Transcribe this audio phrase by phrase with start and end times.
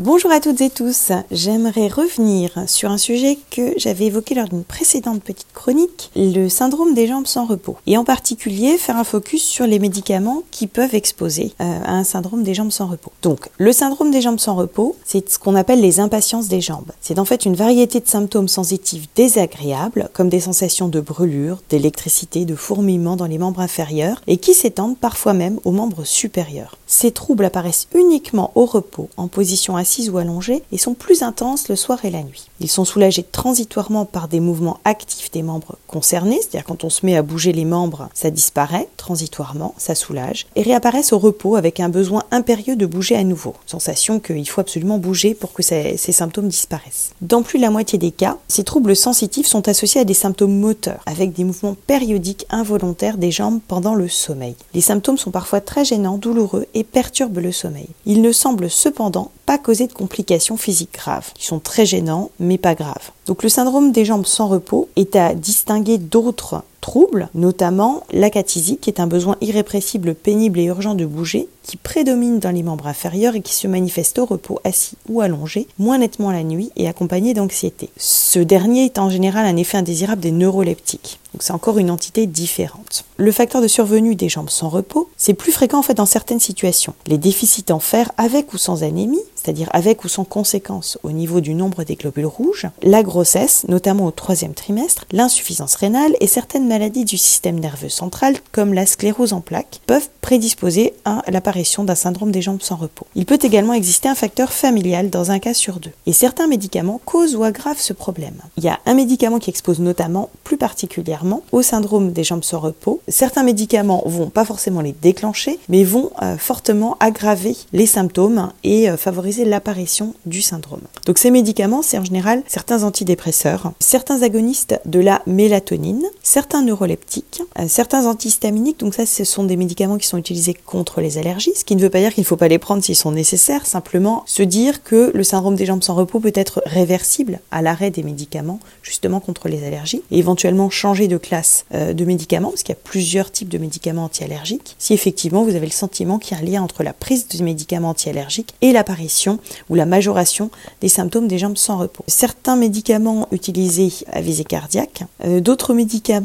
[0.00, 4.62] Bonjour à toutes et tous, j'aimerais revenir sur un sujet que j'avais évoqué lors d'une
[4.62, 9.42] précédente petite chronique, le syndrome des jambes sans repos, et en particulier faire un focus
[9.42, 13.10] sur les médicaments qui peuvent exposer euh, à un syndrome des jambes sans repos.
[13.22, 16.92] Donc le syndrome des jambes sans repos, c'est ce qu'on appelle les impatiences des jambes.
[17.00, 22.44] C'est en fait une variété de symptômes sensitifs désagréables, comme des sensations de brûlure, d'électricité,
[22.44, 26.78] de fourmillement dans les membres inférieurs, et qui s'étendent parfois même aux membres supérieurs.
[26.86, 29.76] Ces troubles apparaissent uniquement au repos, en position
[30.10, 32.48] ou allongées et sont plus intenses le soir et la nuit.
[32.60, 37.04] Ils sont soulagés transitoirement par des mouvements actifs des membres concernés, c'est-à-dire quand on se
[37.06, 41.80] met à bouger les membres, ça disparaît transitoirement, ça soulage, et réapparaissent au repos avec
[41.80, 43.54] un besoin impérieux de bouger à nouveau.
[43.66, 47.10] Sensation qu'il faut absolument bouger pour que ces, ces symptômes disparaissent.
[47.20, 50.58] Dans plus de la moitié des cas, ces troubles sensitifs sont associés à des symptômes
[50.58, 54.56] moteurs, avec des mouvements périodiques involontaires des jambes pendant le sommeil.
[54.74, 57.88] Les symptômes sont parfois très gênants, douloureux et perturbent le sommeil.
[58.06, 62.58] Ils ne semblent cependant pas causer de complications physiques graves, qui sont très gênants, mais
[62.58, 63.12] pas graves.
[63.24, 68.90] Donc le syndrome des jambes sans repos est à distinguer d'autres troubles, notamment l'acathisie, qui
[68.90, 73.36] est un besoin irrépressible, pénible et urgent de bouger, qui prédomine dans les membres inférieurs
[73.36, 77.34] et qui se manifeste au repos assis ou allongé, moins nettement la nuit et accompagné
[77.34, 77.90] d'anxiété.
[77.98, 81.20] Ce dernier est en général un effet indésirable des neuroleptiques.
[81.34, 83.04] Donc c'est encore une entité différente.
[83.18, 86.40] Le facteur de survenue des jambes sans repos, c'est plus fréquent en fait dans certaines
[86.40, 86.94] situations.
[87.06, 91.42] Les déficits en fer avec ou sans anémie, c'est-à-dire avec ou sans conséquence au niveau
[91.42, 96.66] du nombre des globules rouges, la grossesse, notamment au troisième trimestre, l'insuffisance rénale et certaines
[96.66, 101.94] maladies du système nerveux central, comme la sclérose en plaques, peuvent prédisposer à l'apparition d'un
[101.94, 103.06] syndrome des jambes sans repos.
[103.14, 105.90] Il peut également exister un facteur familial dans un cas sur deux.
[106.06, 108.34] Et certains médicaments causent ou aggravent ce problème.
[108.56, 112.60] Il y a un médicament qui expose notamment, plus particulièrement, au syndrome des jambes sans
[112.60, 113.00] repos.
[113.08, 118.88] Certains médicaments vont pas forcément les déclencher, mais vont euh, fortement aggraver les symptômes et
[118.88, 120.80] euh, favoriser l'apparition du syndrome.
[121.06, 127.42] Donc ces médicaments, c'est en général certains antidépresseurs, certains agonistes de la mélatonine, certains neuroleptiques,
[127.58, 131.52] euh, certains antihistaminiques, donc ça ce sont des médicaments qui sont utilisés contre les allergies,
[131.56, 133.64] ce qui ne veut pas dire qu'il ne faut pas les prendre s'ils sont nécessaires,
[133.64, 137.90] simplement se dire que le syndrome des jambes sans repos peut être réversible à l'arrêt
[137.90, 142.62] des médicaments justement contre les allergies et éventuellement changer de classe euh, de médicaments, parce
[142.62, 146.36] qu'il y a plusieurs types de médicaments anti-allergiques, si effectivement vous avez le sentiment qu'il
[146.36, 149.38] y a un lien entre la prise de médicaments anti-allergiques et l'apparition
[149.70, 150.50] ou la majoration
[150.82, 152.04] des symptômes des jambes sans repos.
[152.06, 156.17] Certains médicaments utilisés à visée cardiaque, euh, d'autres médicaments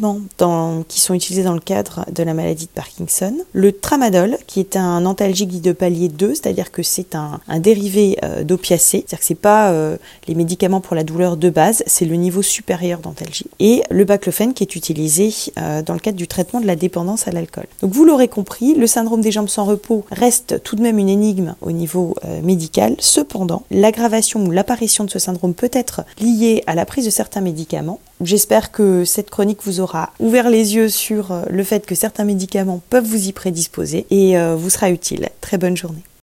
[0.87, 4.75] qui sont utilisés dans le cadre de la maladie de Parkinson, le tramadol qui est
[4.75, 9.25] un antalgique de palier 2, c'est-à-dire que c'est un, un, dérivé euh, d'opiacé, c'est-à-dire que
[9.25, 13.47] c'est pas euh, les médicaments pour la douleur de base, c'est le niveau supérieur d'antalgie.
[13.59, 17.27] Et le baclofène qui est utilisé euh, dans le cadre du traitement de la dépendance
[17.27, 17.65] à l'alcool.
[17.81, 21.09] Donc vous l'aurez compris, le syndrome des jambes sans repos reste tout de même une
[21.09, 22.95] énigme au niveau euh, médical.
[22.99, 27.41] Cependant, l'aggravation ou l'apparition de ce syndrome peut être liée à la prise de certains
[27.41, 27.99] médicaments.
[28.21, 32.25] J'espère que cette chronique vous aura ouvert les yeux sur euh, le fait que certains
[32.25, 35.29] médicaments peuvent vous y prédisposer et vous sera utile.
[35.41, 36.03] Très bonne journée.